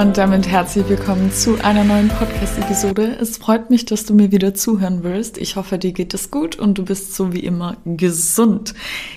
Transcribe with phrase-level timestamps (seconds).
[0.00, 3.16] Und damit herzlich willkommen zu einer neuen Podcast-Episode.
[3.20, 5.38] Es freut mich, dass du mir wieder zuhören willst.
[5.38, 8.74] Ich hoffe, dir geht es gut und du bist so wie immer gesund.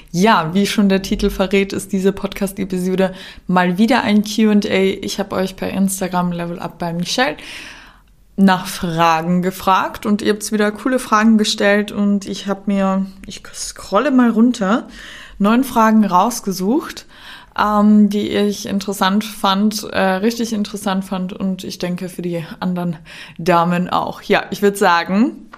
[0.09, 3.13] Ja, wie schon der Titel verrät, ist diese Podcast-Episode
[3.45, 4.97] mal wieder ein Q&A.
[5.03, 7.37] Ich habe euch per Instagram Level Up bei Michelle
[8.35, 13.43] nach Fragen gefragt und ihr habt wieder coole Fragen gestellt und ich habe mir, ich
[13.53, 14.87] scrolle mal runter,
[15.37, 17.05] neun Fragen rausgesucht
[17.59, 22.97] ähm, die ich interessant fand, äh, richtig interessant fand und ich denke für die anderen
[23.37, 24.21] Damen auch.
[24.21, 25.49] Ja, ich würde sagen,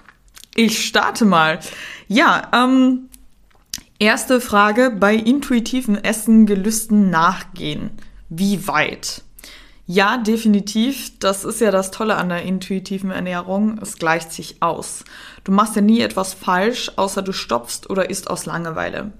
[0.54, 1.58] ich starte mal.
[2.08, 3.08] Ja, ähm,
[3.98, 7.90] erste Frage bei intuitiven Essen Gelüsten nachgehen.
[8.28, 9.22] Wie weit?
[9.86, 11.18] Ja, definitiv.
[11.18, 13.78] Das ist ja das Tolle an der intuitiven Ernährung.
[13.82, 15.04] Es gleicht sich aus.
[15.44, 19.12] Du machst ja nie etwas falsch, außer du stopfst oder isst aus Langeweile.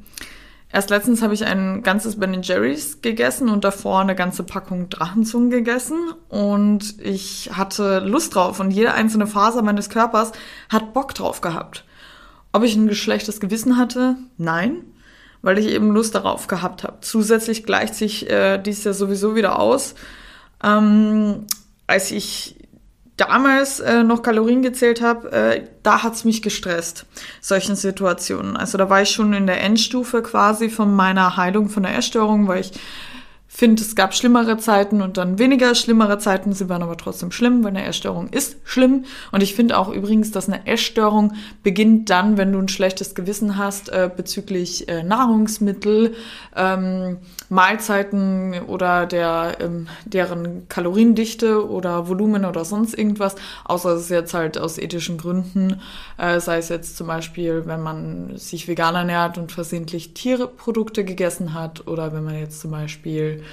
[0.74, 5.48] Erst letztens habe ich ein ganzes Ben Jerry's gegessen und davor eine ganze Packung Drachenzungen
[5.48, 10.32] gegessen und ich hatte Lust drauf und jede einzelne Faser meines Körpers
[10.68, 11.84] hat Bock drauf gehabt.
[12.52, 14.16] Ob ich ein schlechtes Gewissen hatte?
[14.36, 14.78] Nein,
[15.42, 16.96] weil ich eben Lust darauf gehabt habe.
[17.02, 19.94] Zusätzlich gleicht sich äh, dies ja sowieso wieder aus.
[20.60, 21.46] Ähm,
[21.86, 22.53] als ich
[23.16, 27.06] damals äh, noch Kalorien gezählt habe, äh, da hat's mich gestresst,
[27.40, 28.56] solchen Situationen.
[28.56, 32.48] Also da war ich schon in der Endstufe quasi von meiner Heilung von der Essstörung,
[32.48, 32.72] weil ich
[33.56, 36.52] finde, es gab schlimmere Zeiten und dann weniger schlimmere Zeiten.
[36.52, 39.04] Sie waren aber trotzdem schlimm, weil eine Essstörung ist schlimm.
[39.30, 43.56] Und ich finde auch übrigens, dass eine Essstörung beginnt dann, wenn du ein schlechtes Gewissen
[43.56, 46.16] hast äh, bezüglich äh, Nahrungsmittel,
[46.56, 47.18] ähm,
[47.48, 53.36] Mahlzeiten oder der, ähm, deren Kaloriendichte oder Volumen oder sonst irgendwas.
[53.64, 55.80] Außer es ist jetzt halt aus ethischen Gründen,
[56.18, 61.54] äh, sei es jetzt zum Beispiel, wenn man sich vegan ernährt und versehentlich Tierprodukte gegessen
[61.54, 63.43] hat oder wenn man jetzt zum Beispiel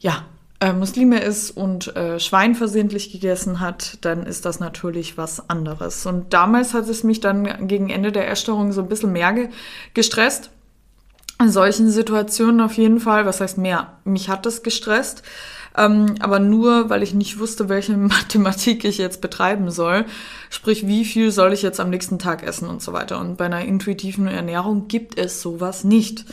[0.00, 0.24] ja,
[0.60, 6.06] äh, Muslime ist und äh, Schwein versehentlich gegessen hat, dann ist das natürlich was anderes.
[6.06, 9.48] Und damals hat es mich dann gegen Ende der Essstörung so ein bisschen mehr ge
[9.92, 10.50] gestresst.
[11.40, 13.98] In solchen Situationen auf jeden Fall, was heißt mehr?
[14.04, 15.24] Mich hat das gestresst,
[15.76, 20.06] ähm, aber nur, weil ich nicht wusste, welche Mathematik ich jetzt betreiben soll.
[20.48, 23.18] Sprich, wie viel soll ich jetzt am nächsten Tag essen und so weiter.
[23.18, 26.24] Und bei einer intuitiven Ernährung gibt es sowas nicht.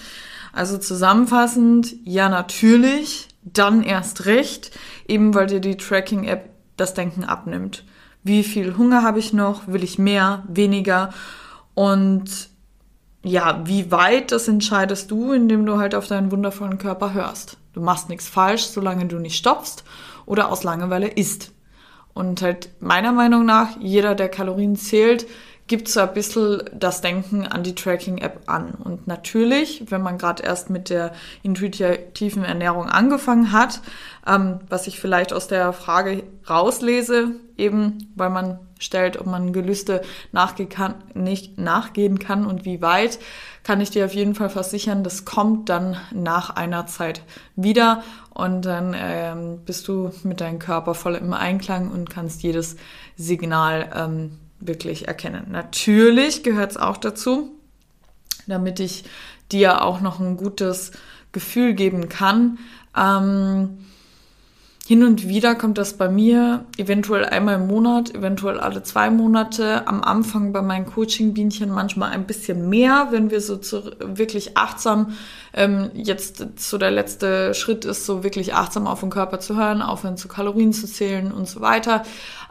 [0.53, 4.71] Also zusammenfassend, ja natürlich, dann erst recht,
[5.07, 7.85] eben weil dir die Tracking-App das Denken abnimmt.
[8.23, 9.67] Wie viel Hunger habe ich noch?
[9.67, 11.11] Will ich mehr, weniger?
[11.73, 12.49] Und
[13.23, 17.57] ja, wie weit, das entscheidest du, indem du halt auf deinen wundervollen Körper hörst.
[17.73, 19.83] Du machst nichts falsch, solange du nicht stopfst
[20.25, 21.51] oder aus Langeweile isst.
[22.13, 25.27] Und halt meiner Meinung nach, jeder, der Kalorien zählt,
[25.71, 28.71] gibt so ein bisschen das Denken an die Tracking-App an.
[28.71, 33.79] Und natürlich, wenn man gerade erst mit der intuitiven Ernährung angefangen hat,
[34.27, 40.01] ähm, was ich vielleicht aus der Frage rauslese, eben weil man stellt, ob man Gelüste
[40.33, 43.17] nachge kann, nicht nachgehen kann und wie weit,
[43.63, 47.21] kann ich dir auf jeden Fall versichern, das kommt dann nach einer Zeit
[47.55, 52.75] wieder und dann ähm, bist du mit deinem Körper voll im Einklang und kannst jedes
[53.15, 55.47] Signal ähm, wirklich erkennen.
[55.49, 57.51] Natürlich gehört es auch dazu,
[58.47, 59.03] damit ich
[59.51, 60.91] dir auch noch ein gutes
[61.31, 62.59] Gefühl geben kann.
[62.95, 63.85] Ähm,
[64.87, 69.87] hin und wieder kommt das bei mir, eventuell einmal im Monat, eventuell alle zwei Monate.
[69.87, 75.13] Am Anfang bei meinen Coaching-Bienchen manchmal ein bisschen mehr, wenn wir so zu, wirklich achtsam,
[75.53, 79.83] ähm, jetzt so der letzte Schritt ist, so wirklich achtsam auf den Körper zu hören,
[79.83, 82.03] aufhören zu Kalorien zu zählen und so weiter.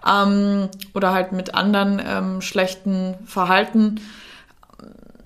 [0.07, 4.01] Ähm, oder halt mit anderen ähm, schlechten Verhalten.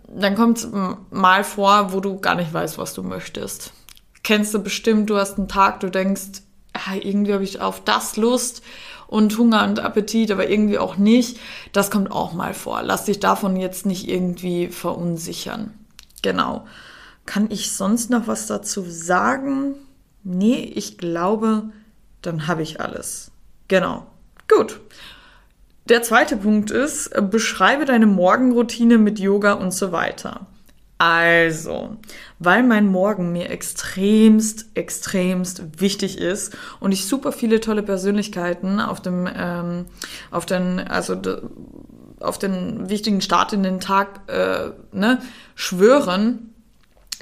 [0.09, 0.67] Dann kommt
[1.11, 3.73] mal vor, wo du gar nicht weißt, was du möchtest.
[4.23, 6.44] Kennst du bestimmt, du hast einen Tag, du denkst,
[6.75, 8.63] ah, irgendwie habe ich auf das Lust
[9.07, 11.39] und Hunger und Appetit, aber irgendwie auch nicht.
[11.73, 12.83] Das kommt auch mal vor.
[12.83, 15.73] Lass dich davon jetzt nicht irgendwie verunsichern.
[16.23, 16.67] Genau.
[17.27, 19.77] Kann ich sonst noch was dazu sagen?
[20.25, 21.71] Nee, ich glaube,
[22.23, 23.31] dann habe ich alles.
[23.69, 24.07] Genau.
[24.49, 24.81] Gut.
[25.89, 30.47] Der zweite Punkt ist, beschreibe deine Morgenroutine mit Yoga und so weiter.
[31.07, 31.99] Also,
[32.39, 39.03] weil mein Morgen mir extremst, extremst wichtig ist und ich super viele tolle Persönlichkeiten auf
[39.03, 39.85] dem, ähm,
[40.31, 41.15] auf den, also
[42.21, 45.21] auf den wichtigen Start in den Tag äh, ne,
[45.55, 46.55] schwören,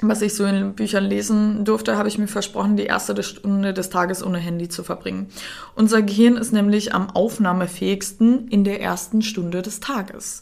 [0.01, 3.89] was ich so in Büchern lesen durfte, habe ich mir versprochen, die erste Stunde des
[3.89, 5.27] Tages ohne Handy zu verbringen.
[5.75, 10.41] Unser Gehirn ist nämlich am aufnahmefähigsten in der ersten Stunde des Tages.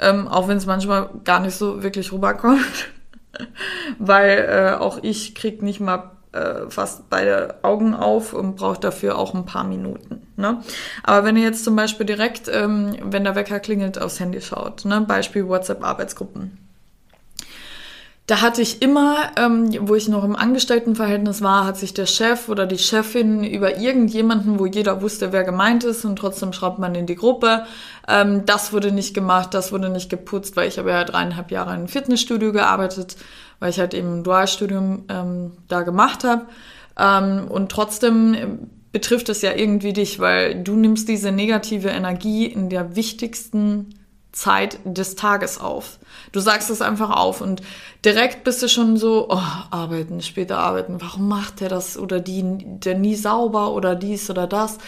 [0.00, 2.88] Ähm, auch wenn es manchmal gar nicht so wirklich rüberkommt.
[3.98, 9.18] Weil äh, auch ich krieg nicht mal äh, fast beide Augen auf und brauche dafür
[9.18, 10.26] auch ein paar Minuten.
[10.36, 10.62] Ne?
[11.02, 14.84] Aber wenn ihr jetzt zum Beispiel direkt, ähm, wenn der Wecker klingelt, aufs Handy schaut,
[14.84, 15.00] ne?
[15.00, 16.67] Beispiel WhatsApp-Arbeitsgruppen
[18.28, 22.50] da hatte ich immer, ähm, wo ich noch im Angestelltenverhältnis war, hat sich der Chef
[22.50, 26.94] oder die Chefin über irgendjemanden, wo jeder wusste, wer gemeint ist und trotzdem schreibt man
[26.94, 27.64] in die Gruppe,
[28.06, 31.70] ähm, das wurde nicht gemacht, das wurde nicht geputzt, weil ich habe ja dreieinhalb Jahre
[31.70, 33.16] in einem Fitnessstudio gearbeitet,
[33.60, 36.44] weil ich halt eben ein Dualstudium ähm, da gemacht habe.
[36.98, 42.68] Ähm, und trotzdem betrifft es ja irgendwie dich, weil du nimmst diese negative Energie in
[42.68, 43.94] der wichtigsten
[44.38, 45.98] Zeit des Tages auf.
[46.30, 47.60] Du sagst es einfach auf und
[48.04, 51.00] direkt bist du schon so, oh, arbeiten, später arbeiten.
[51.00, 54.78] Warum macht der das oder die, der nie sauber oder dies oder das?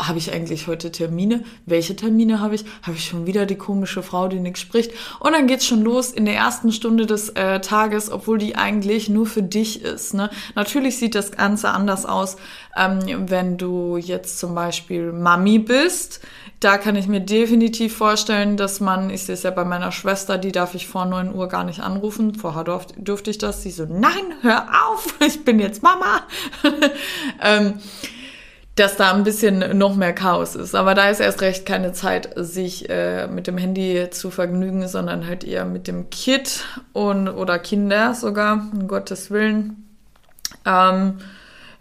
[0.00, 1.44] Habe ich eigentlich heute Termine?
[1.66, 2.64] Welche Termine habe ich?
[2.82, 4.92] Habe ich schon wieder die komische Frau, die nichts spricht?
[5.20, 9.08] Und dann geht's schon los in der ersten Stunde des äh, Tages, obwohl die eigentlich
[9.08, 10.14] nur für dich ist.
[10.14, 10.30] Ne?
[10.56, 12.36] Natürlich sieht das Ganze anders aus,
[12.76, 16.20] ähm, wenn du jetzt zum Beispiel Mami bist
[16.64, 20.38] da kann ich mir definitiv vorstellen, dass man, ich sehe es ja bei meiner Schwester,
[20.38, 22.34] die darf ich vor 9 Uhr gar nicht anrufen.
[22.34, 23.62] Vorher durfte, durfte ich das.
[23.62, 26.22] Sie so, nein, hör auf, ich bin jetzt Mama.
[27.42, 27.74] ähm,
[28.76, 30.74] dass da ein bisschen noch mehr Chaos ist.
[30.74, 35.26] Aber da ist erst recht keine Zeit, sich äh, mit dem Handy zu vergnügen, sondern
[35.26, 39.88] halt eher mit dem Kid und oder Kinder sogar, um Gottes Willen.
[40.66, 41.18] Ähm,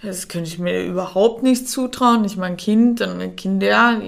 [0.04, 2.26] das könnte ich mir überhaupt nicht zutrauen.
[2.26, 4.02] Ich mein Kind, dann Kinder,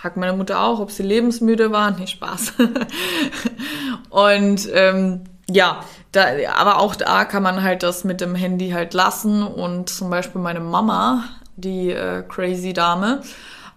[0.00, 1.90] frage meine Mutter auch, ob sie lebensmüde war.
[1.90, 2.54] Nee, Spaß.
[4.10, 5.20] und ähm,
[5.50, 6.24] ja, da,
[6.56, 9.42] aber auch da kann man halt das mit dem Handy halt lassen.
[9.42, 11.24] Und zum Beispiel meine Mama,
[11.60, 13.22] die äh, crazy Dame,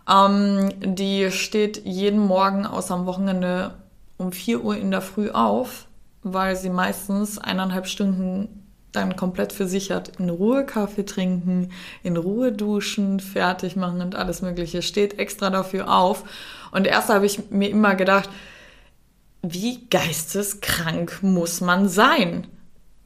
[0.10, 3.76] ähm, die steht jeden Morgen außer am Wochenende
[4.18, 5.88] um 4 Uhr in der Früh auf,
[6.24, 11.72] weil sie meistens eineinhalb Stunden dann komplett für sich hat, in Ruhe Kaffee trinken,
[12.04, 16.24] in Ruhe duschen, fertig machen und alles Mögliche, steht extra dafür auf.
[16.72, 18.30] Und erst habe ich mir immer gedacht,
[19.42, 22.48] wie geisteskrank muss man sein?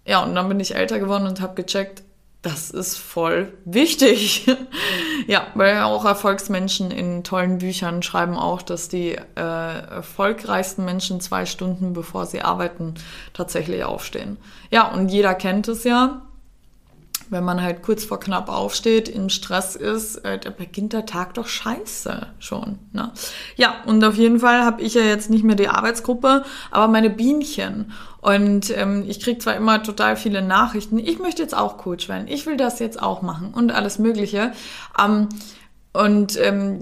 [0.06, 2.04] Ja, und dann bin ich älter geworden und habe gecheckt,
[2.42, 4.46] das ist voll wichtig.
[5.28, 11.46] ja, weil auch Erfolgsmenschen in tollen Büchern schreiben auch, dass die äh, erfolgreichsten Menschen zwei
[11.46, 12.96] Stunden bevor sie arbeiten
[13.34, 14.38] tatsächlich aufstehen.
[14.70, 16.22] Ja, und jeder kennt es ja
[17.30, 21.34] wenn man halt kurz vor knapp aufsteht, im Stress ist, äh, da beginnt der Tag
[21.34, 22.80] doch scheiße schon.
[22.94, 23.12] Ne?
[23.56, 27.10] Ja, und auf jeden Fall habe ich ja jetzt nicht mehr die Arbeitsgruppe, aber meine
[27.10, 27.92] Bienchen.
[28.22, 32.28] Und ähm, ich kriege zwar immer total viele Nachrichten, ich möchte jetzt auch Coach werden,
[32.28, 34.52] ich will das jetzt auch machen und alles Mögliche.
[35.00, 35.30] Ähm,
[35.94, 36.82] und ähm,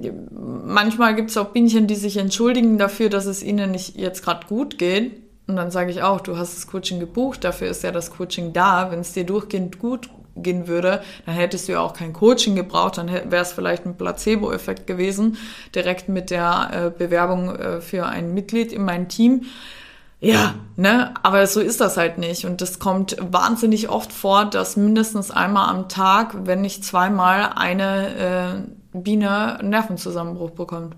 [0.65, 4.45] manchmal gibt es auch Bienchen, die sich entschuldigen dafür, dass es ihnen nicht jetzt gerade
[4.47, 5.21] gut geht.
[5.47, 8.51] Und dann sage ich auch, du hast das Coaching gebucht, dafür ist ja das Coaching
[8.51, 8.91] da.
[8.91, 12.97] Wenn es dir durchgehend gut gehen würde, dann hättest du ja auch kein Coaching gebraucht,
[12.97, 15.37] dann wäre es vielleicht ein Placebo-Effekt gewesen,
[15.73, 19.43] direkt mit der äh, Bewerbung äh, für ein Mitglied in mein Team.
[20.19, 22.45] Ja, ne, aber so ist das halt nicht.
[22.45, 28.65] Und das kommt wahnsinnig oft vor, dass mindestens einmal am Tag, wenn nicht zweimal, eine
[28.93, 30.95] äh, Biene Nervenzusammenbruch bekommt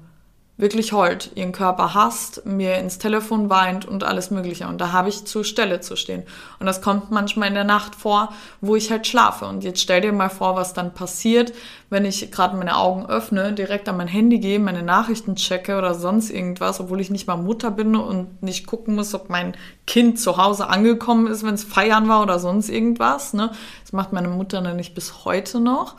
[0.58, 4.68] wirklich heult, ihren Körper hasst, mir ins Telefon weint und alles Mögliche.
[4.68, 6.24] Und da habe ich zur Stelle zu stehen.
[6.60, 9.46] Und das kommt manchmal in der Nacht vor, wo ich halt schlafe.
[9.46, 11.54] Und jetzt stell dir mal vor, was dann passiert,
[11.92, 15.94] wenn ich gerade meine Augen öffne, direkt an mein Handy gehe, meine Nachrichten checke oder
[15.94, 20.20] sonst irgendwas, obwohl ich nicht mal Mutter bin und nicht gucken muss, ob mein Kind
[20.20, 23.34] zu Hause angekommen ist, wenn es feiern war oder sonst irgendwas.
[23.34, 23.52] Ne?
[23.84, 25.96] Das macht meine Mutter nämlich bis heute noch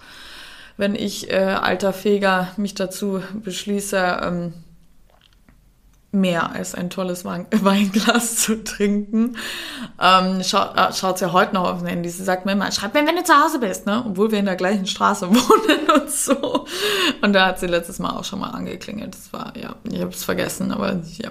[0.78, 4.54] wenn ich äh, alter Feger mich dazu beschließe, ähm,
[6.11, 9.37] mehr als ein tolles Wein Weinglas zu trinken.
[10.00, 12.08] Ähm, scha äh, schaut ja heute noch auf den Handy.
[12.08, 14.04] Sie sagt mir immer, schreib mir, wenn du zu Hause bist, ne?
[14.06, 16.66] Obwohl wir in der gleichen Straße wohnen und so.
[17.20, 19.14] Und da hat sie letztes Mal auch schon mal angeklingelt.
[19.14, 21.30] Das war, ja, ich habe es vergessen, aber ja.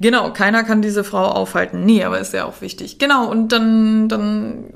[0.00, 1.84] Genau, keiner kann diese Frau aufhalten.
[1.84, 2.98] Nee, aber ist ja auch wichtig.
[2.98, 4.74] Genau, und dann, dann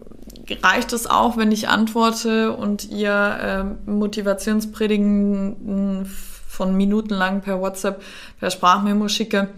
[0.63, 6.07] reicht es auch, wenn ich antworte und ihr äh, Motivationspredigen
[6.49, 8.03] von Minuten lang per WhatsApp,
[8.41, 9.49] per Sprachmemo schicke.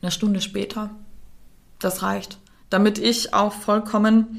[0.00, 0.90] Eine Stunde später
[1.84, 2.38] das reicht.
[2.70, 4.38] Damit ich auch vollkommen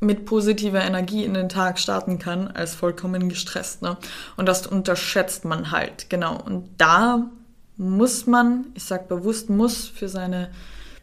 [0.00, 3.82] mit positiver Energie in den Tag starten kann, als vollkommen gestresst.
[3.82, 3.96] Ne?
[4.36, 6.40] Und das unterschätzt man halt, genau.
[6.40, 7.30] Und da
[7.76, 10.50] muss man, ich sag bewusst muss, für seine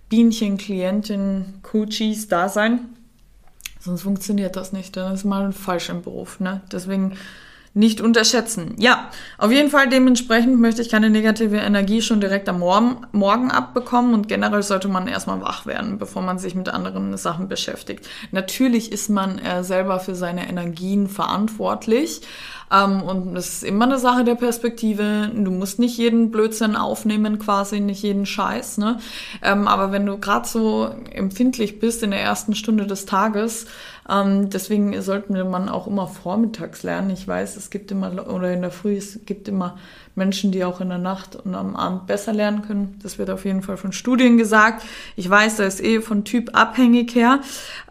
[0.10, 2.98] Bienchen, Klientin, Coaches da sein.
[3.80, 4.96] Sonst funktioniert das nicht.
[4.98, 6.40] Dann ist man falsch im Beruf.
[6.40, 6.62] Ne?
[6.72, 7.18] Deswegen
[7.74, 8.76] nicht unterschätzen.
[8.78, 13.52] Ja, auf jeden Fall dementsprechend möchte ich keine negative Energie schon direkt am Morgen, Morgen
[13.52, 18.08] abbekommen und generell sollte man erstmal wach werden, bevor man sich mit anderen Sachen beschäftigt.
[18.32, 22.22] Natürlich ist man äh, selber für seine Energien verantwortlich,
[22.72, 25.32] ähm, und es ist immer eine Sache der Perspektive.
[25.34, 28.78] Du musst nicht jeden Blödsinn aufnehmen, quasi nicht jeden Scheiß.
[28.78, 29.00] Ne?
[29.42, 33.66] Ähm, aber wenn du gerade so empfindlich bist in der ersten Stunde des Tages,
[34.10, 37.10] ähm, deswegen sollte man auch immer vormittags lernen.
[37.12, 39.78] Ich weiß, es gibt immer, oder in der Früh, es gibt immer
[40.16, 43.00] Menschen, die auch in der Nacht und am Abend besser lernen können.
[43.02, 44.84] Das wird auf jeden Fall von Studien gesagt.
[45.16, 47.40] Ich weiß, da ist eh von Typ abhängig her.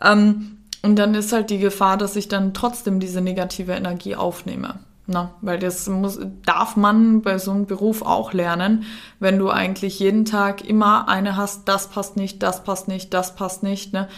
[0.02, 0.57] Ähm,
[0.88, 4.76] und dann ist halt die Gefahr, dass ich dann trotzdem diese negative Energie aufnehme.
[5.06, 8.84] Na, weil das muss, darf man bei so einem Beruf auch lernen,
[9.20, 13.36] wenn du eigentlich jeden Tag immer eine hast, das passt nicht, das passt nicht, das
[13.36, 14.08] passt nicht, ne?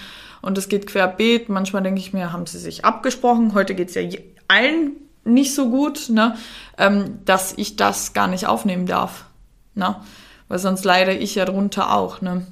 [0.42, 1.48] Und es geht querbeet.
[1.48, 3.52] Manchmal denke ich mir, haben sie sich abgesprochen?
[3.52, 4.02] Heute geht's ja
[4.46, 4.92] allen
[5.24, 6.36] nicht so gut, ne?
[6.78, 9.24] Ähm, dass ich das gar nicht aufnehmen darf.
[9.74, 9.96] Ne?
[10.46, 12.46] Weil sonst leide ich ja drunter auch, ne?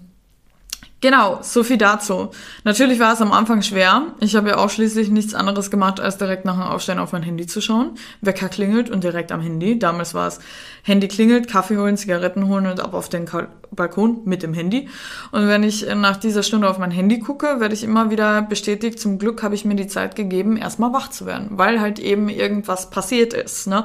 [1.01, 2.31] Genau, so viel dazu.
[2.65, 4.09] Natürlich war es am Anfang schwer.
[4.19, 7.23] Ich habe ja auch schließlich nichts anderes gemacht, als direkt nach dem Aufstehen auf mein
[7.23, 7.93] Handy zu schauen.
[8.21, 9.79] Wecker klingelt und direkt am Handy.
[9.79, 10.41] Damals war es
[10.83, 13.27] Handy klingelt, Kaffee holen, Zigaretten holen und ab auf den
[13.71, 14.89] Balkon mit dem Handy.
[15.31, 18.99] Und wenn ich nach dieser Stunde auf mein Handy gucke, werde ich immer wieder bestätigt,
[18.99, 22.29] zum Glück habe ich mir die Zeit gegeben, erstmal wach zu werden, weil halt eben
[22.29, 23.69] irgendwas passiert ist.
[23.69, 23.85] Ne?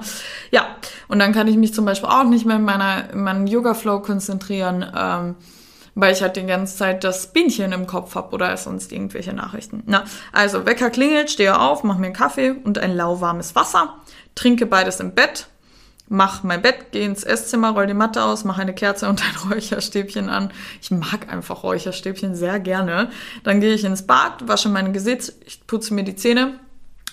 [0.50, 0.66] Ja,
[1.10, 4.00] und dann kann ich mich zum Beispiel auch nicht mehr in, meiner, in meinen Yoga-Flow
[4.00, 4.84] konzentrieren.
[4.98, 5.36] Ähm,
[5.96, 9.84] weil ich halt die ganze Zeit das Bienchen im Kopf habe oder sonst irgendwelche Nachrichten.
[9.86, 13.96] Na, also Wecker klingelt, stehe auf, mache mir einen Kaffee und ein lauwarmes Wasser,
[14.36, 15.48] trinke beides im Bett,
[16.10, 19.52] mach mein Bett, gehe ins Esszimmer, roll die Matte aus, mache eine Kerze und ein
[19.52, 20.52] Räucherstäbchen an.
[20.82, 23.10] Ich mag einfach Räucherstäbchen sehr gerne.
[23.44, 26.60] Dann gehe ich ins Bad, wasche mein Gesicht, ich putze mir die Zähne,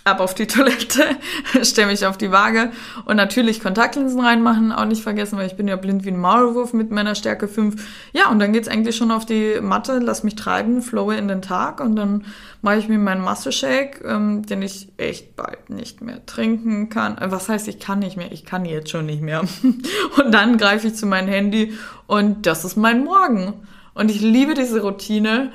[0.04, 1.02] ab auf die Toilette,
[1.62, 2.73] stelle mich auf die Waage
[3.04, 6.73] und natürlich Kontaktlinsen reinmachen, auch nicht vergessen, weil ich bin ja blind wie ein Maulwurf
[6.73, 8.11] mit meiner Stärke 5.
[8.12, 11.42] Ja, und dann geht's eigentlich schon auf die Matte, lass mich treiben, flowe in den
[11.42, 12.25] Tag und dann
[12.62, 17.19] mache ich mir meinen Muscle-Shake, ähm, den ich echt bald nicht mehr trinken kann.
[17.19, 18.33] Äh, was heißt, ich kann nicht mehr?
[18.33, 19.42] Ich kann jetzt schon nicht mehr.
[20.16, 21.75] und dann greife ich zu meinem Handy
[22.07, 23.54] und das ist mein Morgen.
[23.95, 25.52] Und ich liebe diese Routine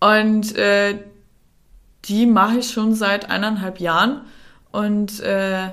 [0.00, 0.98] und äh,
[2.04, 4.22] die mache ich schon seit eineinhalb Jahren
[4.72, 5.70] und äh,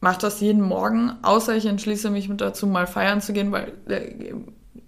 [0.00, 4.34] mache das jeden Morgen, außer ich entschließe mich dazu, mal feiern zu gehen, weil äh,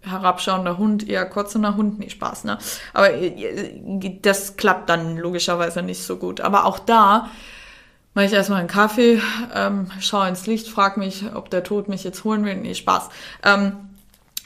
[0.00, 2.58] herabschauender Hund, eher kotzender Hund, nee, Spaß, ne?
[2.92, 6.40] Aber äh, das klappt dann logischerweise nicht so gut.
[6.40, 7.30] Aber auch da
[8.14, 9.20] mache ich erstmal einen Kaffee,
[9.54, 12.56] ähm, schaue ins Licht, frage mich, ob der Tod mich jetzt holen will.
[12.56, 13.08] Nee, Spaß.
[13.42, 13.93] Ähm,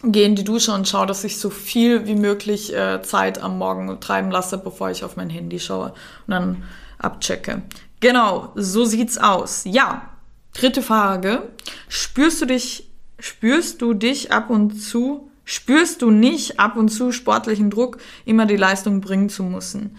[0.02, 3.58] gehe in die Dusche und schaue, dass ich so viel wie möglich äh, Zeit am
[3.58, 5.92] Morgen treiben lasse, bevor ich auf mein Handy schaue
[6.26, 6.62] und dann
[6.98, 7.62] abchecke.
[8.00, 9.62] Genau, so sieht's aus.
[9.64, 10.08] Ja,
[10.54, 11.42] dritte Frage.
[11.88, 12.88] Spürst du dich,
[13.18, 18.46] spürst du dich ab und zu, spürst du nicht ab und zu sportlichen Druck, immer
[18.46, 19.96] die Leistung bringen zu müssen?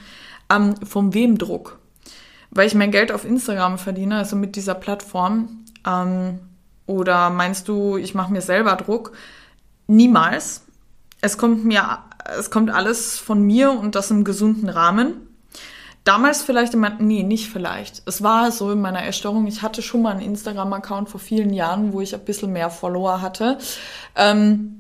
[0.50, 1.77] Ähm, von wem Druck?
[2.51, 5.65] Weil ich mein Geld auf Instagram verdiene, also mit dieser Plattform.
[5.86, 6.39] Ähm,
[6.86, 9.12] oder meinst du, ich mache mir selber Druck?
[9.89, 10.62] Niemals.
[11.19, 12.00] Es kommt mir,
[12.38, 15.15] es kommt alles von mir und das im gesunden Rahmen.
[16.03, 18.03] Damals vielleicht immer, nee, nicht vielleicht.
[18.05, 21.91] Es war so in meiner Erstörung, ich hatte schon mal einen Instagram-Account vor vielen Jahren,
[21.91, 23.58] wo ich ein bisschen mehr Follower hatte.
[24.15, 24.79] Ähm,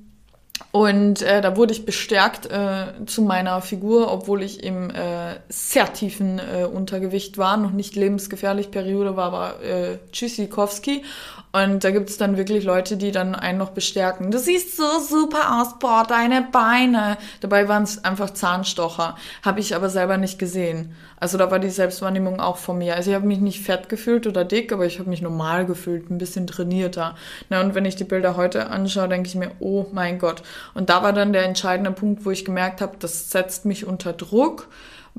[0.71, 5.91] und äh, da wurde ich bestärkt äh, zu meiner Figur, obwohl ich im äh, sehr
[5.91, 11.03] tiefen äh, Untergewicht war, noch nicht lebensgefährlich, Periode war aber äh, Tschüssikowski.
[11.51, 14.29] Und da gibt es dann wirklich Leute, die dann einen noch bestärken.
[14.29, 17.17] Du siehst so super aus, boah, deine Beine.
[17.41, 19.15] Dabei waren es einfach Zahnstocher.
[19.43, 20.95] Habe ich aber selber nicht gesehen.
[21.19, 22.95] Also da war die Selbstwahrnehmung auch von mir.
[22.95, 26.11] Also ich habe mich nicht fett gefühlt oder dick, aber ich habe mich normal gefühlt,
[26.11, 27.15] ein bisschen trainierter.
[27.49, 30.43] Na, und wenn ich die Bilder heute anschaue, denke ich mir, oh mein Gott.
[30.75, 34.13] Und da war dann der entscheidende Punkt, wo ich gemerkt habe, das setzt mich unter
[34.13, 34.67] Druck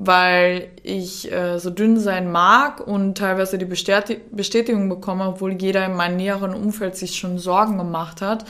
[0.03, 5.93] weil ich äh, so dünn sein mag und teilweise die Bestätigung bekomme, obwohl jeder in
[5.93, 8.45] meinem näheren Umfeld sich schon Sorgen gemacht hat.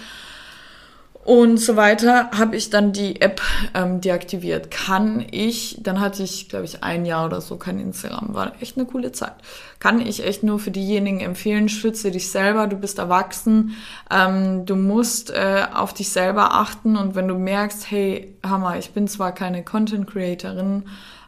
[1.26, 3.42] und so weiter, habe ich dann die App
[3.74, 4.72] ähm, deaktiviert.
[4.72, 8.34] Kann ich, dann hatte ich, glaube ich, ein Jahr oder so kein Instagram.
[8.34, 9.36] War echt eine coole Zeit.
[9.80, 13.76] Kann ich echt nur für diejenigen empfehlen, schütze dich selber, du bist erwachsen,
[14.10, 18.92] ähm, du musst äh, auf dich selber achten und wenn du merkst, hey, Hammer, ich
[18.92, 20.84] bin zwar keine Content Creatorin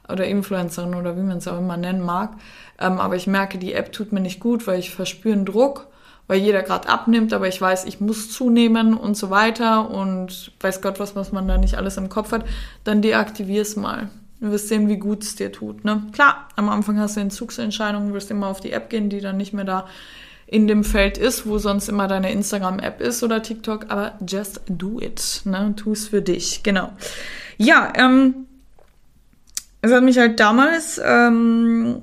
[0.10, 2.34] oder Influencerin oder wie man es auch immer nennen mag,
[2.80, 5.88] ähm, aber ich merke, die App tut mir nicht gut, weil ich verspüre einen Druck
[6.28, 10.82] weil jeder gerade abnimmt, aber ich weiß, ich muss zunehmen und so weiter und weiß
[10.82, 12.46] Gott was, was man da nicht alles im Kopf hat,
[12.84, 14.10] dann deaktivier's mal.
[14.40, 15.86] Du wirst sehen, wie gut es dir tut.
[15.86, 16.04] Ne?
[16.12, 19.54] Klar, am Anfang hast du Entzugsentscheidungen, wirst immer auf die App gehen, die dann nicht
[19.54, 19.86] mehr da
[20.48, 25.00] in dem Feld ist, wo sonst immer deine Instagram-App ist oder TikTok, aber just do
[25.00, 25.42] it.
[25.46, 25.74] Ne?
[25.76, 26.92] Tu es für dich, genau.
[27.58, 28.48] Ja, ähm,
[29.84, 32.02] es hat mich halt damals ähm,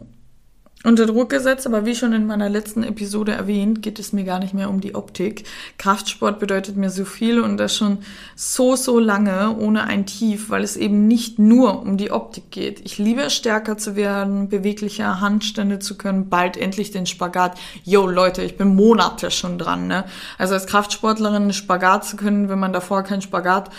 [0.85, 4.39] unter Druck gesetzt, aber wie schon in meiner letzten Episode erwähnt, geht es mir gar
[4.39, 5.45] nicht mehr um die Optik.
[5.79, 7.99] Kraftsport bedeutet mir so viel und das schon
[8.37, 12.81] so, so lange ohne ein Tief, weil es eben nicht nur um die Optik geht.
[12.85, 17.59] Ich liebe stärker zu werden, beweglicher Handstände zu können, bald endlich den Spagat.
[17.85, 20.05] Yo, Leute, ich bin Monate schon dran, ne?
[20.37, 23.71] Also als Kraftsportlerin einen Spagat zu können, wenn man davor keinen Spagat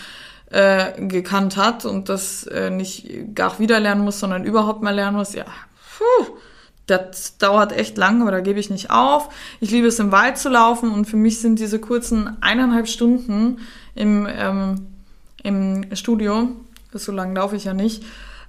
[0.52, 5.16] äh, gekannt hat und das äh, nicht gar wieder lernen muss, sondern überhaupt mal lernen
[5.16, 5.46] muss, ja,
[5.98, 6.36] puh
[6.86, 9.28] das dauert echt lang, aber da gebe ich nicht auf.
[9.60, 13.58] Ich liebe es, im Wald zu laufen und für mich sind diese kurzen eineinhalb Stunden
[13.94, 14.86] im, ähm,
[15.42, 16.50] im Studio,
[16.92, 18.04] so lange laufe ich ja nicht,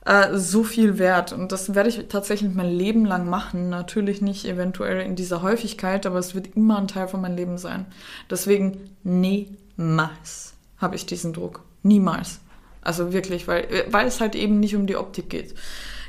[0.05, 1.31] äh, so viel wert.
[1.31, 3.69] Und das werde ich tatsächlich mein Leben lang machen.
[3.69, 7.57] Natürlich nicht eventuell in dieser Häufigkeit, aber es wird immer ein Teil von meinem Leben
[7.57, 7.85] sein.
[8.29, 11.61] Deswegen niemals habe ich diesen Druck.
[11.83, 12.39] Niemals.
[12.81, 15.55] Also wirklich, weil, weil es halt eben nicht um die Optik geht.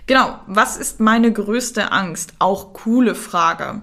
[0.07, 2.35] Genau, was ist meine größte Angst?
[2.39, 3.83] Auch coole Frage.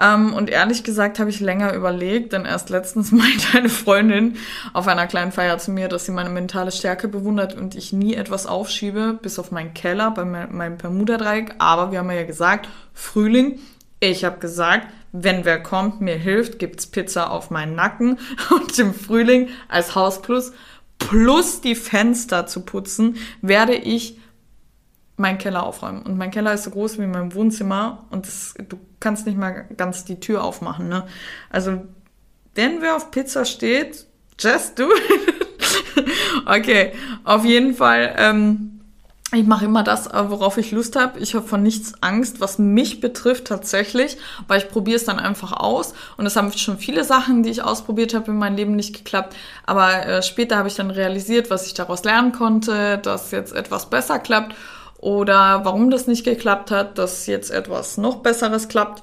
[0.00, 4.36] Ähm, und ehrlich gesagt habe ich länger überlegt, denn erst letztens meinte eine Freundin
[4.72, 8.14] auf einer kleinen Feier zu mir, dass sie meine mentale Stärke bewundert und ich nie
[8.14, 11.56] etwas aufschiebe, bis auf meinen Keller bei meinem Bermuda-Dreieck.
[11.58, 13.58] Aber wir haben ja gesagt, Frühling.
[14.00, 18.18] Ich habe gesagt, wenn wer kommt, mir hilft, gibt's Pizza auf meinen Nacken.
[18.50, 20.52] Und im Frühling als Hausplus
[20.98, 24.18] plus die Fenster zu putzen, werde ich
[25.16, 26.02] meinen Keller aufräumen.
[26.02, 29.66] Und mein Keller ist so groß wie mein Wohnzimmer und das, du kannst nicht mal
[29.76, 30.88] ganz die Tür aufmachen.
[30.88, 31.06] Ne?
[31.50, 31.84] Also,
[32.54, 34.06] wenn wer auf Pizza steht,
[34.38, 36.06] just do it.
[36.46, 36.92] okay,
[37.24, 38.14] auf jeden Fall.
[38.16, 38.77] Ähm,
[39.32, 41.18] ich mache immer das, äh, worauf ich Lust habe.
[41.18, 45.52] Ich habe von nichts Angst, was mich betrifft tatsächlich, weil ich probiere es dann einfach
[45.52, 45.92] aus.
[46.16, 49.36] Und es haben schon viele Sachen, die ich ausprobiert habe, in meinem Leben nicht geklappt.
[49.66, 53.90] Aber äh, später habe ich dann realisiert, was ich daraus lernen konnte, dass jetzt etwas
[53.90, 54.54] besser klappt
[54.96, 59.02] oder warum das nicht geklappt hat, dass jetzt etwas noch Besseres klappt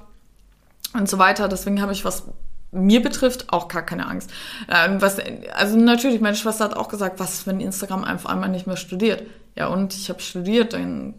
[0.93, 1.47] und so weiter.
[1.47, 2.23] Deswegen habe ich, was
[2.71, 4.31] mir betrifft, auch gar keine Angst.
[4.69, 5.17] Ähm, was,
[5.53, 9.23] also natürlich, meine Schwester hat auch gesagt, was, wenn Instagram einfach einmal nicht mehr studiert?
[9.55, 10.73] Ja, und ich habe studiert.
[10.73, 11.15] Dann,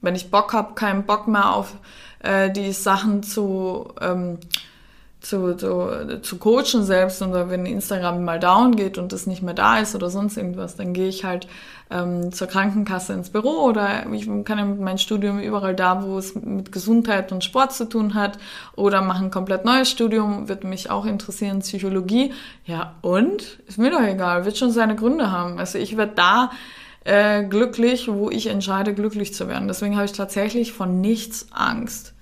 [0.00, 1.74] wenn ich Bock habe, keinen Bock mehr auf
[2.20, 3.92] äh, die Sachen zu...
[4.00, 4.38] Ähm,
[5.20, 9.54] zu, zu, zu coachen selbst oder wenn Instagram mal down geht und das nicht mehr
[9.54, 11.48] da ist oder sonst irgendwas, dann gehe ich halt
[11.90, 16.18] ähm, zur Krankenkasse ins Büro oder ich kann ja mit meinem Studium überall da, wo
[16.18, 18.38] es mit Gesundheit und Sport zu tun hat
[18.76, 22.32] oder mache ein komplett neues Studium, wird mich auch interessieren, Psychologie.
[22.64, 23.58] Ja, und?
[23.66, 25.58] Ist mir doch egal, wird schon seine Gründe haben.
[25.58, 26.50] Also ich werde da
[27.04, 29.68] äh, glücklich, wo ich entscheide, glücklich zu werden.
[29.68, 32.14] Deswegen habe ich tatsächlich von nichts Angst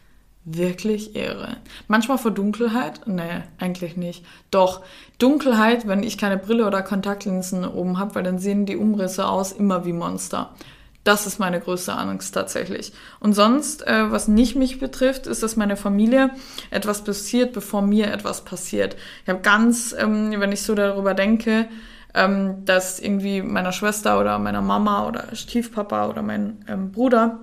[0.47, 1.57] wirklich irre.
[1.89, 3.01] Manchmal vor Dunkelheit?
[3.07, 4.25] Nee, eigentlich nicht.
[4.51, 4.83] Doch,
[5.19, 9.51] Dunkelheit, wenn ich keine Brille oder Kontaktlinsen oben habe, weil dann sehen die Umrisse aus
[9.51, 10.55] immer wie Monster.
[11.03, 12.93] Das ist meine größte Angst tatsächlich.
[13.21, 16.31] Und sonst, äh, was nicht mich betrifft, ist, dass meine Familie
[16.71, 18.97] etwas passiert, bevor mir etwas passiert.
[19.23, 21.69] Ich habe ganz, ähm, wenn ich so darüber denke,
[22.17, 27.39] ähm, dass irgendwie meiner Schwester oder meiner Mama oder Stiefpapa oder mein ähm, Bruder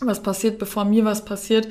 [0.00, 1.68] was passiert, bevor mir was passiert,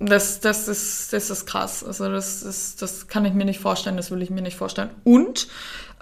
[0.00, 1.84] das, das, ist, das ist krass.
[1.84, 4.90] Also das, ist, das kann ich mir nicht vorstellen, das will ich mir nicht vorstellen.
[5.04, 5.48] Und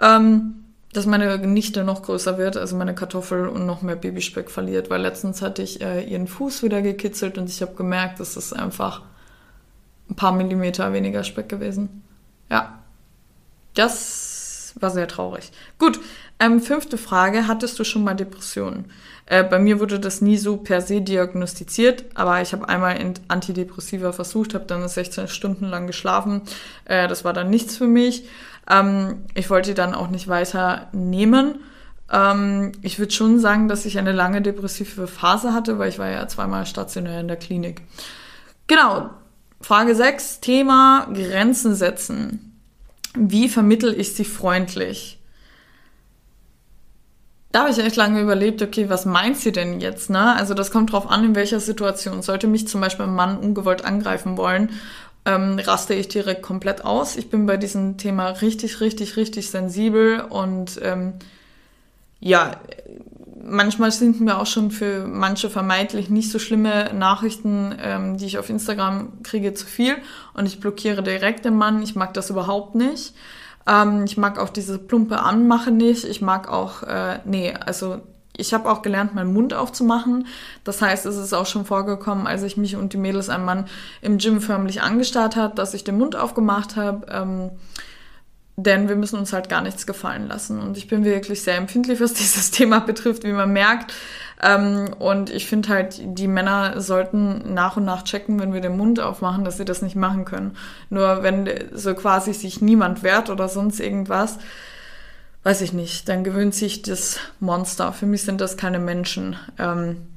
[0.01, 0.63] ähm,
[0.93, 5.01] dass meine Nichte noch größer wird, also meine Kartoffel und noch mehr Babyspeck verliert, weil
[5.01, 9.01] letztens hatte ich äh, ihren Fuß wieder gekitzelt und ich habe gemerkt, das ist einfach
[10.09, 12.03] ein paar Millimeter weniger Speck gewesen.
[12.49, 12.76] Ja,
[13.77, 15.51] das war sehr traurig.
[15.79, 15.99] Gut,
[16.39, 18.85] ähm, fünfte Frage, hattest du schon mal Depressionen?
[19.25, 24.11] Äh, bei mir wurde das nie so per se diagnostiziert, aber ich habe einmal Antidepressiva
[24.11, 26.41] versucht, habe dann 16 Stunden lang geschlafen.
[26.85, 28.27] Äh, das war dann nichts für mich.
[28.69, 31.59] Ähm, ich wollte dann auch nicht weiter nehmen.
[32.11, 36.09] Ähm, ich würde schon sagen, dass ich eine lange depressive Phase hatte, weil ich war
[36.09, 37.81] ja zweimal stationär in der Klinik.
[38.67, 39.09] Genau.
[39.59, 42.46] Frage 6, Thema Grenzen setzen.
[43.15, 45.19] Wie vermittel ich sie freundlich?
[47.51, 50.09] Da habe ich echt lange überlegt, okay, was meint sie denn jetzt?
[50.09, 50.35] Ne?
[50.35, 52.21] Also das kommt drauf an, in welcher Situation.
[52.21, 54.71] Sollte mich zum Beispiel ein Mann ungewollt angreifen wollen,
[55.25, 57.15] ähm, raste ich direkt komplett aus.
[57.15, 61.13] Ich bin bei diesem Thema richtig, richtig, richtig sensibel und ähm,
[62.19, 62.59] ja,
[63.43, 68.37] manchmal sind mir auch schon für manche vermeintlich nicht so schlimme Nachrichten, ähm, die ich
[68.37, 69.95] auf Instagram kriege, zu viel
[70.33, 71.81] und ich blockiere direkt den Mann.
[71.81, 73.13] Ich mag das überhaupt nicht.
[73.67, 76.05] Ähm, ich mag auch diese plumpe Anmache nicht.
[76.05, 78.01] Ich mag auch, äh, nee, also
[78.37, 80.27] ich habe auch gelernt, meinen Mund aufzumachen.
[80.63, 83.65] Das heißt, es ist auch schon vorgekommen, als ich mich und die Mädels ein Mann
[84.01, 87.07] im Gym förmlich angestarrt hat, dass ich den Mund aufgemacht habe.
[87.11, 87.49] Ähm,
[88.59, 90.59] denn wir müssen uns halt gar nichts gefallen lassen.
[90.59, 93.93] Und ich bin wirklich sehr empfindlich, was dieses Thema betrifft, wie man merkt.
[94.41, 98.75] Ähm, und ich finde halt, die Männer sollten nach und nach checken, wenn wir den
[98.75, 100.57] Mund aufmachen, dass sie das nicht machen können.
[100.89, 104.39] Nur wenn so quasi sich niemand wehrt oder sonst irgendwas,
[105.43, 107.93] weiß ich nicht, dann gewöhnt sich das Monster.
[107.93, 109.37] Für mich sind das keine Menschen.
[109.59, 110.07] Ähm,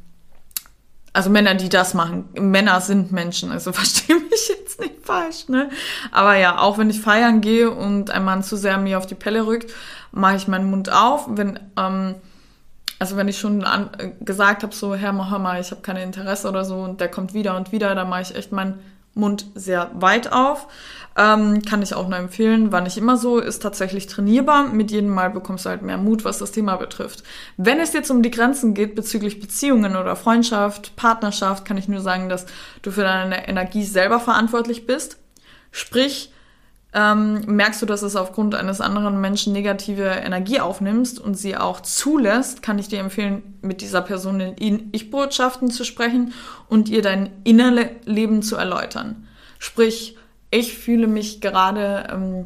[1.12, 2.29] also Männer, die das machen.
[2.38, 5.71] Männer sind Menschen, also verstehe mich jetzt nicht falsch, ne?
[6.11, 9.14] Aber ja, auch wenn ich feiern gehe und ein Mann zu sehr mir auf die
[9.14, 9.73] Pelle rückt,
[10.12, 11.27] mache ich meinen Mund auf.
[11.29, 12.16] Wenn, ähm,
[12.99, 16.49] also wenn ich schon an, äh, gesagt habe, so, Herr Mohammed, ich habe keine Interesse
[16.49, 18.81] oder so, und der kommt wieder und wieder, dann mache ich echt meinen
[19.20, 20.66] Mund sehr weit auf.
[21.16, 22.72] Ähm, kann ich auch nur empfehlen.
[22.72, 24.68] War nicht immer so, ist tatsächlich trainierbar.
[24.68, 27.24] Mit jedem Mal bekommst du halt mehr Mut, was das Thema betrifft.
[27.56, 32.00] Wenn es jetzt um die Grenzen geht bezüglich Beziehungen oder Freundschaft, Partnerschaft, kann ich nur
[32.00, 32.46] sagen, dass
[32.83, 35.18] du für deine Energie selber verantwortlich bist.
[35.72, 36.33] Sprich,
[36.92, 41.81] ähm, merkst du, dass es aufgrund eines anderen Menschen negative Energie aufnimmst und sie auch
[41.81, 46.33] zulässt, kann ich dir empfehlen, mit dieser Person in Ich-Botschaften zu sprechen
[46.68, 49.29] und ihr dein Innerleben zu erläutern.
[49.59, 50.16] Sprich,
[50.50, 52.42] ich fühle mich gerade ähm,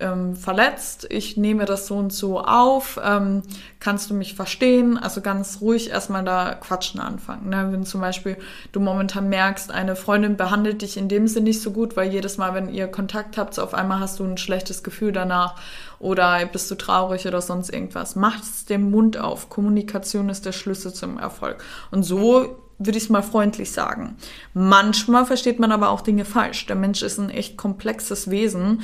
[0.00, 3.42] ähm, verletzt, ich nehme das so und so auf, ähm,
[3.80, 4.96] kannst du mich verstehen?
[4.96, 7.48] Also ganz ruhig erstmal da quatschen anfangen.
[7.48, 7.68] Ne?
[7.70, 8.36] Wenn zum Beispiel
[8.70, 12.38] du momentan merkst, eine Freundin behandelt dich in dem Sinne nicht so gut, weil jedes
[12.38, 15.56] Mal, wenn ihr Kontakt habt, auf einmal hast du ein schlechtes Gefühl danach
[15.98, 18.14] oder bist du traurig oder sonst irgendwas.
[18.14, 19.48] Mach's dem Mund auf.
[19.48, 21.64] Kommunikation ist der Schlüssel zum Erfolg.
[21.90, 24.16] Und so würde ich es mal freundlich sagen.
[24.54, 26.66] Manchmal versteht man aber auch Dinge falsch.
[26.66, 28.82] Der Mensch ist ein echt komplexes Wesen.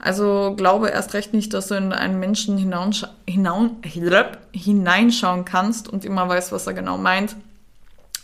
[0.00, 6.52] Also glaube erst recht nicht, dass du in einen Menschen hineinschauen kannst und immer weißt,
[6.52, 7.36] was er genau meint.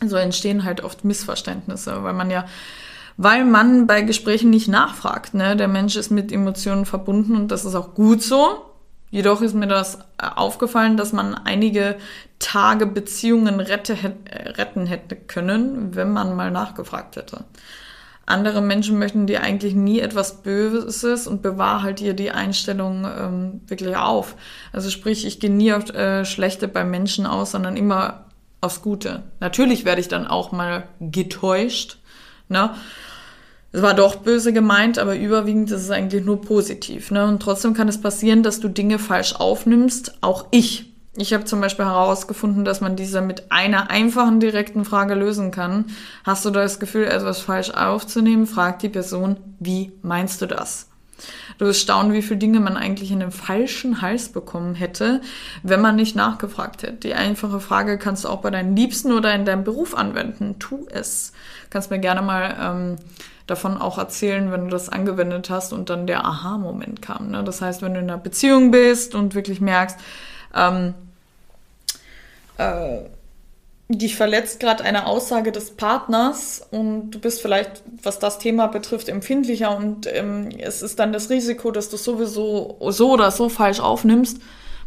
[0.05, 2.47] So entstehen halt oft Missverständnisse, weil man ja,
[3.17, 5.35] weil man bei Gesprächen nicht nachfragt.
[5.35, 5.57] Ne?
[5.57, 8.63] Der Mensch ist mit Emotionen verbunden und das ist auch gut so.
[9.11, 11.97] Jedoch ist mir das aufgefallen, dass man einige
[12.39, 13.97] Tage Beziehungen rette,
[14.59, 17.45] retten hätte können, wenn man mal nachgefragt hätte
[18.27, 23.61] andere Menschen möchten dir eigentlich nie etwas Böses und bewahr halt dir die Einstellung ähm,
[23.69, 24.35] wirklich auf.
[24.73, 28.27] Also sprich, ich gehe nie auf äh, Schlechte bei Menschen aus, sondern immer
[28.61, 29.23] aufs Gute.
[29.39, 31.99] Natürlich werde ich dann auch mal getäuscht.
[32.49, 32.71] Ne?
[33.71, 37.13] Es war doch böse gemeint, aber überwiegend ist es eigentlich nur positiv.
[37.13, 37.27] Ne?
[37.27, 40.19] Und trotzdem kann es passieren, dass du Dinge falsch aufnimmst.
[40.21, 45.15] Auch ich ich habe zum Beispiel herausgefunden, dass man diese mit einer einfachen direkten Frage
[45.15, 45.87] lösen kann.
[46.25, 48.47] Hast du das Gefühl, etwas falsch aufzunehmen?
[48.47, 50.89] Fragt die Person, wie meinst du das?
[51.59, 55.23] Du wirst staunen, wie viele Dinge man eigentlich in den falschen Hals bekommen hätte,
[55.63, 56.93] wenn man nicht nachgefragt hätte.
[56.95, 60.59] Die einfache Frage kannst du auch bei deinen Liebsten oder in deinem Beruf anwenden.
[60.59, 61.33] Tu es.
[61.71, 62.97] Kannst mir gerne mal ähm,
[63.47, 67.31] davon auch erzählen, wenn du das angewendet hast und dann der Aha-Moment kam.
[67.31, 67.43] Ne?
[67.45, 69.99] Das heißt, wenn du in einer Beziehung bist und wirklich merkst,
[70.55, 70.95] ähm,
[72.59, 72.99] äh,
[73.89, 79.09] dich verletzt gerade eine Aussage des Partners und du bist vielleicht, was das Thema betrifft,
[79.09, 83.79] empfindlicher und ähm, es ist dann das Risiko, dass du sowieso so oder so falsch
[83.79, 84.41] aufnimmst,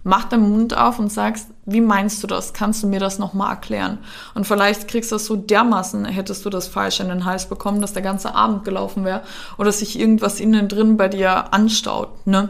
[0.03, 2.53] mach deinen Mund auf und sagst, wie meinst du das?
[2.53, 3.99] Kannst du mir das nochmal erklären?
[4.34, 7.82] Und vielleicht kriegst du das so dermaßen, hättest du das falsch in den Hals bekommen,
[7.82, 9.21] dass der ganze Abend gelaufen wäre
[9.58, 12.49] oder sich irgendwas innen drin bei dir anstaut, ne?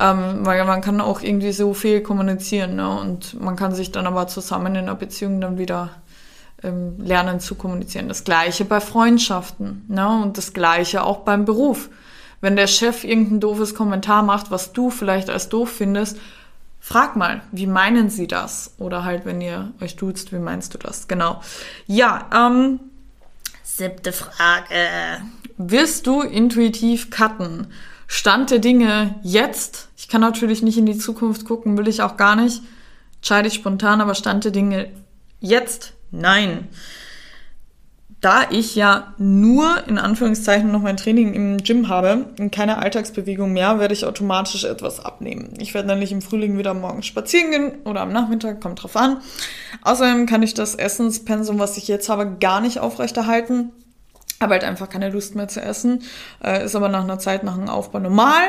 [0.00, 2.88] Ähm, weil man kann auch irgendwie so viel kommunizieren ne?
[2.98, 5.90] und man kann sich dann aber zusammen in einer Beziehung dann wieder
[6.62, 8.08] ähm, lernen zu kommunizieren.
[8.08, 10.08] Das gleiche bei Freundschaften ne?
[10.22, 11.90] und das gleiche auch beim Beruf.
[12.40, 16.16] Wenn der Chef irgendein doofes Kommentar macht, was du vielleicht als doof findest,
[16.80, 18.74] frag mal, wie meinen sie das?
[18.78, 21.08] Oder halt, wenn ihr euch duzt, wie meinst du das?
[21.08, 21.42] Genau.
[21.86, 22.80] Ja, ähm,
[23.62, 25.20] siebte Frage.
[25.58, 27.66] Wirst du intuitiv cutten?
[28.12, 32.16] Stand der Dinge jetzt, ich kann natürlich nicht in die Zukunft gucken, will ich auch
[32.16, 32.60] gar nicht,
[33.18, 34.90] entscheide ich spontan, aber Stand der Dinge
[35.38, 36.66] jetzt, nein.
[38.20, 43.52] da ich ja nur in Anführungszeichen noch mein Training im Gym habe und keine Alltagsbewegung
[43.52, 45.54] mehr, werde ich automatisch etwas abnehmen.
[45.58, 49.18] Ich werde nämlich im Frühling wieder morgens spazieren gehen oder am Nachmittag, kommt drauf an.
[49.82, 53.70] Außerdem kann ich das Essenspensum, was ich jetzt habe, gar nicht aufrechterhalten.
[54.40, 56.02] Habe halt einfach keine Lust mehr zu essen.
[56.42, 58.40] Äh, ist aber nach einer Zeit, nach dem Aufbau normal.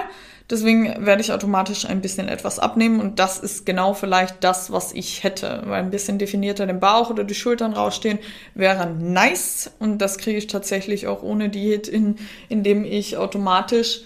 [0.51, 4.91] Deswegen werde ich automatisch ein bisschen etwas abnehmen und das ist genau vielleicht das, was
[4.91, 5.63] ich hätte.
[5.65, 8.19] Weil ein bisschen definierter den Bauch oder die Schultern rausstehen
[8.53, 12.17] wäre nice und das kriege ich tatsächlich auch ohne Diät, in,
[12.49, 14.01] indem ich automatisch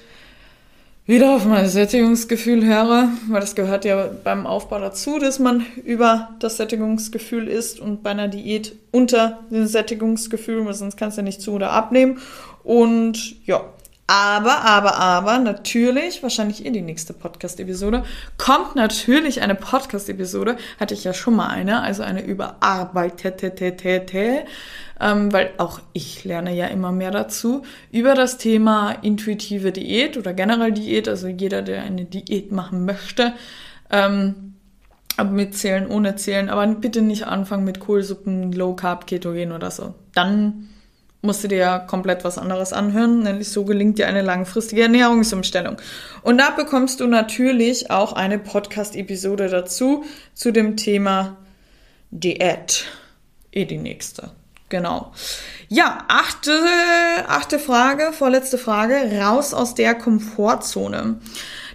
[1.06, 6.30] wieder auf mein Sättigungsgefühl höre, weil das gehört ja beim Aufbau dazu, dass man über
[6.40, 11.26] das Sättigungsgefühl ist und bei einer Diät unter dem Sättigungsgefühl, weil sonst kannst du ja
[11.26, 12.20] nicht zu oder abnehmen.
[12.64, 13.62] Und ja,
[14.08, 18.04] aber, aber, aber, natürlich, wahrscheinlich in die nächste Podcast-Episode,
[18.38, 23.52] kommt natürlich eine Podcast-Episode, hatte ich ja schon mal eine, also eine überarbeitete,
[25.02, 30.34] ähm, weil auch ich lerne ja immer mehr dazu, über das Thema intuitive Diät oder
[30.34, 33.34] generell Diät, also jeder, der eine Diät machen möchte,
[33.90, 34.54] ähm,
[35.32, 39.96] mit Zählen, ohne Zählen, aber bitte nicht anfangen mit Kohlsuppen, Low Carb, Ketogen oder so.
[40.14, 40.70] Dann
[41.26, 45.78] musst du dir ja komplett was anderes anhören, nämlich so gelingt dir eine langfristige Ernährungsumstellung.
[46.22, 51.38] Und da bekommst du natürlich auch eine Podcast-Episode dazu, zu dem Thema
[52.12, 52.86] Diät.
[53.52, 54.32] Eh die nächste.
[54.70, 55.14] Genau.
[55.68, 56.52] Ja, achte,
[57.28, 58.96] achte Frage, vorletzte Frage.
[59.22, 61.20] Raus aus der Komfortzone.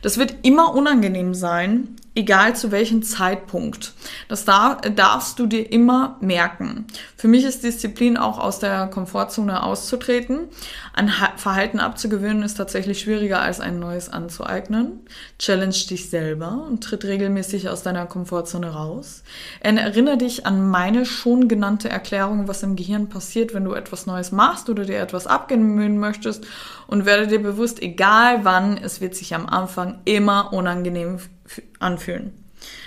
[0.02, 3.92] Das wird immer unangenehm sein, egal zu welchem Zeitpunkt.
[4.28, 6.86] Das darf, darfst du dir immer merken.
[7.16, 10.48] Für mich ist Disziplin auch aus der Komfortzone auszutreten.
[10.92, 15.00] Ein Verhalten abzugewöhnen ist tatsächlich schwieriger als ein neues anzueignen.
[15.38, 19.22] Challenge dich selber und tritt regelmäßig aus deiner Komfortzone raus.
[19.60, 24.32] Erinnere dich an meine schon genannte Erklärung, was im Gehirn passiert, wenn du etwas Neues
[24.32, 26.46] machst oder dir etwas abgewöhnen möchtest
[26.86, 31.18] und werde dir bewusst, egal wann, es wird sich am Anfang immer unangenehm
[31.78, 32.32] anfühlen.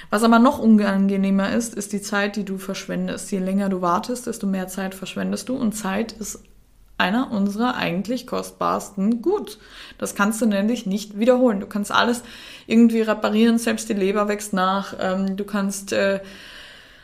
[0.10, 3.32] Was aber noch unangenehmer ist, ist die Zeit, die du verschwendest.
[3.32, 6.39] Je länger du wartest, desto mehr Zeit verschwendest du und Zeit ist
[6.97, 9.58] einer unserer eigentlich kostbarsten Gut.
[9.97, 11.60] Das kannst du nämlich nicht wiederholen.
[11.60, 12.21] Du kannst alles
[12.67, 14.95] irgendwie reparieren, selbst die Leber wächst nach.
[14.99, 16.19] Ähm, du kannst äh,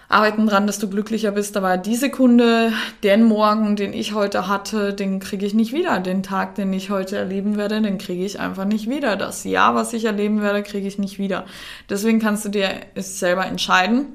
[0.10, 1.56] arbeiten dran, dass du glücklicher bist.
[1.56, 6.00] Aber die Sekunde, den Morgen, den ich heute hatte, den kriege ich nicht wieder.
[6.00, 9.16] Den Tag, den ich heute erleben werde, den kriege ich einfach nicht wieder.
[9.16, 11.46] Das Jahr, was ich erleben werde, kriege ich nicht wieder.
[11.90, 14.08] Deswegen kannst du dir es selber entscheiden.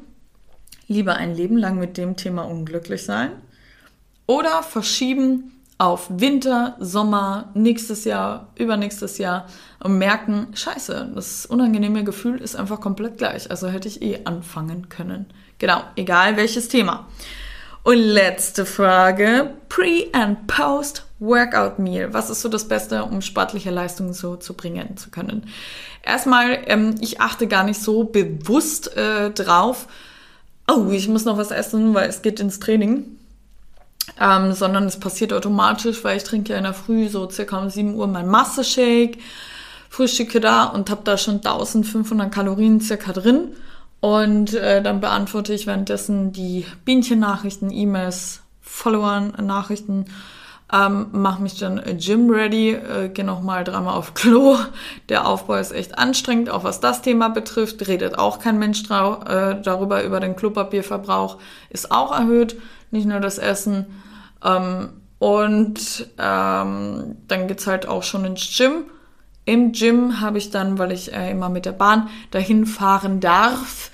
[0.89, 3.31] Lieber ein Leben lang mit dem Thema unglücklich sein
[4.27, 9.47] oder verschieben auf Winter, Sommer, nächstes Jahr, übernächstes Jahr
[9.83, 13.51] und merken, scheiße, das unangenehme Gefühl ist einfach komplett gleich.
[13.51, 15.27] Also hätte ich eh anfangen können.
[15.59, 17.07] Genau, egal welches Thema.
[17.85, 22.15] Und letzte Frage, Pre- and Post-Workout-Meal.
[22.15, 25.47] Was ist so das Beste, um sportliche Leistungen so zu bringen zu können?
[26.03, 29.87] Erstmal, ähm, ich achte gar nicht so bewusst äh, drauf,
[30.67, 33.05] oh, ich muss noch was essen, weil es geht ins Training.
[34.21, 37.71] Ähm, sondern es passiert automatisch, weil ich trinke ja in der Früh so circa um
[37.71, 39.19] 7 Uhr mein Masse-Shake,
[39.89, 43.55] frühstücke da und habe da schon 1500 Kalorien circa drin
[44.05, 50.05] und äh, dann beantworte ich währenddessen die Bienchen-Nachrichten, E-Mails, Follower-Nachrichten,
[50.71, 54.59] ähm, mache mich dann Gym ready, äh, gehe nochmal dreimal auf Klo.
[55.09, 57.89] Der Aufbau ist echt anstrengend, auch was das Thema betrifft.
[57.89, 61.39] Redet auch kein Mensch äh, darüber, über den Klopapierverbrauch
[61.71, 63.87] ist auch erhöht, nicht nur das Essen.
[64.45, 68.85] Ähm, und ähm, dann geht's halt auch schon ins Gym.
[69.47, 73.91] Im Gym habe ich dann, weil ich äh, immer mit der Bahn dahin fahren darf,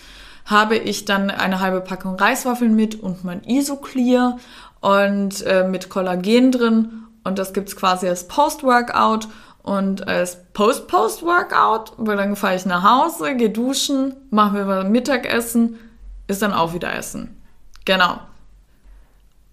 [0.50, 4.36] habe ich dann eine halbe Packung Reiswaffeln mit und mein Isoclear
[4.80, 7.04] und äh, mit Kollagen drin.
[7.22, 9.28] Und das gibt's quasi als Post-Workout
[9.62, 15.78] und als Post-Post-Workout, weil dann fahre ich nach Hause, gehe duschen, mache mir mal Mittagessen,
[16.26, 17.40] ist dann auch wieder Essen.
[17.84, 18.18] Genau.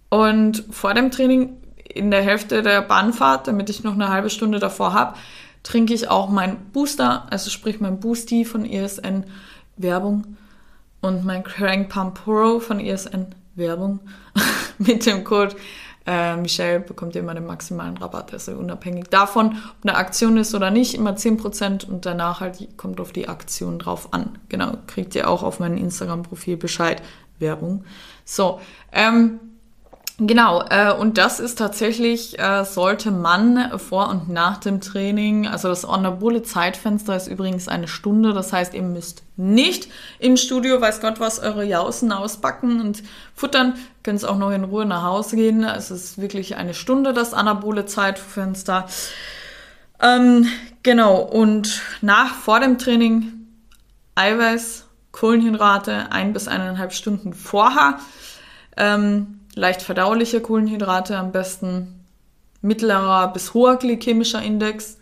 [0.10, 1.58] Und vor dem Training,
[1.94, 5.16] in der Hälfte der Bahnfahrt, damit ich noch eine halbe Stunde davor habe,
[5.62, 9.26] trinke ich auch mein Booster, also sprich mein Boosty von ESN
[9.76, 10.38] Werbung
[11.02, 14.00] und mein Crank Pump Pro von ESN Werbung
[14.78, 15.56] mit dem Code
[16.06, 18.32] äh, Michelle bekommt ihr immer den maximalen Rabatt.
[18.32, 23.02] Also unabhängig davon, ob eine Aktion ist oder nicht, immer 10% und danach halt kommt
[23.02, 24.38] auf die Aktion drauf an.
[24.48, 27.02] Genau, kriegt ihr auch auf meinem Instagram-Profil Bescheid.
[27.40, 27.84] Werbung.
[28.26, 28.60] So,
[28.92, 29.40] ähm,
[30.20, 35.68] Genau, äh, und das ist tatsächlich, äh, sollte man vor und nach dem Training, also
[35.68, 41.02] das anabole Zeitfenster ist übrigens eine Stunde, das heißt, ihr müsst nicht im Studio, weiß
[41.02, 43.04] Gott was, eure Jausen ausbacken und
[43.36, 45.64] futtern, könnt auch noch in Ruhe nach Hause gehen.
[45.64, 48.88] Es ist wirklich eine Stunde, das anabole Zeitfenster.
[50.02, 50.48] Ähm,
[50.82, 53.34] genau, und nach, vor dem Training
[54.16, 58.00] Eiweiß, Kohlenhydrate, ein bis eineinhalb Stunden vorher.
[58.76, 62.06] Ähm, leicht verdauliche Kohlenhydrate, am besten
[62.62, 64.98] mittlerer bis hoher glykämischer Index.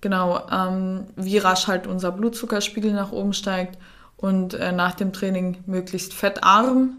[0.00, 3.78] Genau, ähm, wie rasch halt unser Blutzuckerspiegel nach oben steigt
[4.16, 6.98] und äh, nach dem Training möglichst fettarm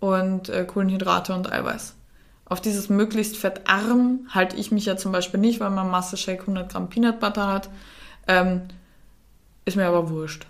[0.00, 1.94] und äh, Kohlenhydrate und Eiweiß.
[2.44, 6.42] Auf dieses möglichst fettarm halte ich mich ja zum Beispiel nicht, weil mein Master Shake
[6.42, 7.70] 100 Gramm Peanut Butter hat.
[8.28, 8.62] Ähm,
[9.64, 10.46] ist mir aber wurscht.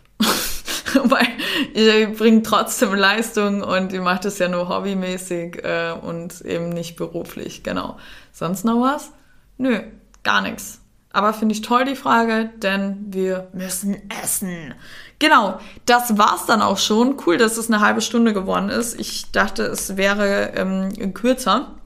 [1.10, 1.28] weil
[1.74, 6.96] ihr bringt trotzdem Leistung und ihr macht es ja nur hobbymäßig äh, und eben nicht
[6.96, 7.62] beruflich.
[7.62, 7.98] Genau.
[8.32, 9.12] Sonst noch was?
[9.58, 9.80] Nö,
[10.22, 10.80] gar nichts.
[11.12, 14.74] Aber finde ich toll die Frage, denn wir müssen essen.
[15.18, 17.16] Genau, das war's dann auch schon.
[17.26, 19.00] Cool, dass es eine halbe Stunde geworden ist.
[19.00, 21.76] Ich dachte, es wäre ähm, kürzer.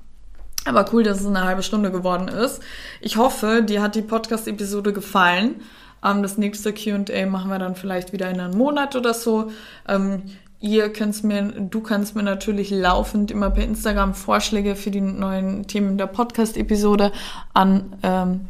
[0.64, 2.61] Aber cool, dass es eine halbe Stunde geworden ist.
[3.01, 5.62] Ich hoffe, dir hat die Podcast-Episode gefallen.
[6.04, 9.50] Ähm, das nächste QA machen wir dann vielleicht wieder in einem Monat oder so.
[9.88, 10.22] Ähm,
[10.60, 15.66] ihr könnt mir, du kannst mir natürlich laufend immer per Instagram Vorschläge für die neuen
[15.66, 17.12] Themen der Podcast-Episode
[17.54, 18.48] an ähm,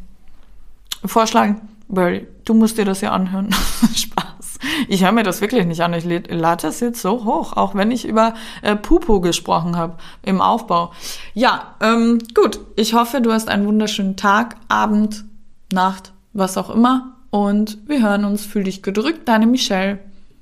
[1.05, 1.61] vorschlagen.
[1.93, 3.51] Weil du musst dir das ja anhören.
[3.95, 4.59] Spaß.
[4.87, 5.93] Ich höre mir das wirklich nicht an.
[5.93, 10.41] Ich lade das jetzt so hoch, auch wenn ich über äh, Pupo gesprochen habe im
[10.41, 10.93] Aufbau.
[11.35, 12.61] Ja, ähm, gut.
[12.77, 15.25] Ich hoffe, du hast einen wunderschönen Tag, Abend,
[15.73, 18.45] Nacht, was auch immer und wir hören uns.
[18.45, 19.99] Fühl dich gedrückt, deine Michelle.